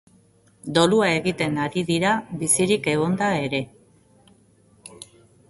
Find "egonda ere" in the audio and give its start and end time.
2.95-3.61